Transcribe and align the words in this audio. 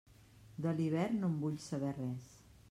De 0.65 0.71
l'hivern 0.79 1.21
no 1.25 1.29
en 1.33 1.37
vull 1.45 1.61
saber 1.67 1.93
res. 2.01 2.33